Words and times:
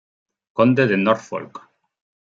Conde 0.53 0.87
de 0.87 0.97
Norfolk. 0.97 1.61